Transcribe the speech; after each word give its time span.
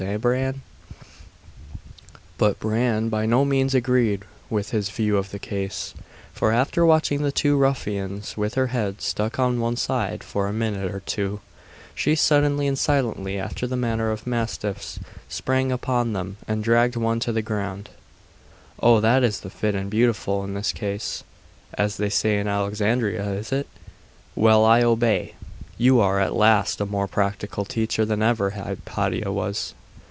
Eh, 0.03 0.17
Bran?' 0.17 0.63
But 2.39 2.59
Bran 2.59 3.09
by 3.09 3.27
no 3.27 3.45
means 3.45 3.75
agreed 3.75 4.23
with 4.49 4.71
his 4.71 4.89
view 4.89 5.15
of 5.15 5.29
the 5.29 5.37
case; 5.37 5.93
for 6.33 6.51
after 6.51 6.83
watching 6.83 7.21
the 7.21 7.31
two 7.31 7.55
ruffians, 7.55 8.35
with 8.35 8.55
her 8.55 8.67
head 8.67 8.99
stuck 9.01 9.37
on 9.37 9.59
one 9.59 9.75
side, 9.75 10.23
for 10.23 10.47
a 10.47 10.53
minute 10.53 10.91
or 10.91 11.01
two, 11.01 11.39
she 11.93 12.15
suddenly 12.15 12.65
and 12.65 12.79
silently, 12.79 13.37
after 13.37 13.67
the 13.67 13.77
manner 13.77 14.09
of 14.09 14.25
mastiffs, 14.25 14.97
sprang 15.29 15.71
upon 15.71 16.13
them, 16.13 16.37
and 16.47 16.63
dragged 16.63 16.95
one 16.95 17.19
to 17.19 17.31
the 17.31 17.43
ground. 17.43 17.89
'Oh! 18.81 19.01
that 19.01 19.23
is 19.23 19.41
the 19.41 19.51
"fit 19.51 19.75
and 19.75 19.87
beautiful," 19.91 20.43
in 20.43 20.55
this 20.55 20.71
case, 20.73 21.23
as 21.75 21.97
they 21.97 22.09
say 22.09 22.39
in 22.39 22.47
Alexandria, 22.47 23.23
is 23.33 23.51
it? 23.51 23.67
Well 24.33 24.65
I 24.65 24.81
obey. 24.81 25.35
You 25.77 25.99
are 25.99 26.19
at 26.19 26.35
least 26.35 26.81
a 26.81 26.87
more 26.87 27.07
practical 27.07 27.65
teacher 27.65 28.03
than 28.03 28.23
ever 28.23 28.49
Hypatia 28.51 29.31
was. 29.31 29.75